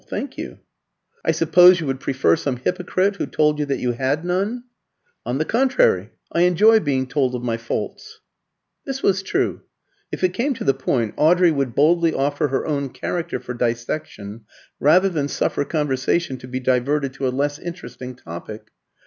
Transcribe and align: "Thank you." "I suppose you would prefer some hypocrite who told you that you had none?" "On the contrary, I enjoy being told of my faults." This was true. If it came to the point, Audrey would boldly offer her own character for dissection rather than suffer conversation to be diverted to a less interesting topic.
"Thank 0.07 0.35
you." 0.35 0.57
"I 1.23 1.29
suppose 1.29 1.79
you 1.79 1.85
would 1.85 1.99
prefer 1.99 2.35
some 2.35 2.55
hypocrite 2.57 3.17
who 3.17 3.27
told 3.27 3.59
you 3.59 3.67
that 3.67 3.77
you 3.77 3.91
had 3.91 4.25
none?" 4.25 4.63
"On 5.27 5.37
the 5.37 5.45
contrary, 5.45 6.09
I 6.31 6.41
enjoy 6.41 6.79
being 6.79 7.05
told 7.05 7.35
of 7.35 7.43
my 7.43 7.55
faults." 7.55 8.19
This 8.83 9.03
was 9.03 9.21
true. 9.21 9.61
If 10.11 10.23
it 10.23 10.33
came 10.33 10.55
to 10.55 10.63
the 10.63 10.73
point, 10.73 11.13
Audrey 11.17 11.51
would 11.51 11.75
boldly 11.75 12.15
offer 12.15 12.47
her 12.47 12.65
own 12.65 12.89
character 12.89 13.39
for 13.39 13.53
dissection 13.53 14.45
rather 14.79 15.07
than 15.07 15.27
suffer 15.27 15.63
conversation 15.63 16.37
to 16.39 16.47
be 16.47 16.59
diverted 16.59 17.13
to 17.13 17.27
a 17.27 17.29
less 17.29 17.59
interesting 17.59 18.15
topic. 18.15 18.71